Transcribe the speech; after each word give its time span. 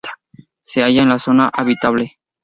Se 0.61 0.81
halla 0.81 1.03
en 1.03 1.09
la 1.09 1.19
zona 1.19 1.47
habitable. 1.53 2.17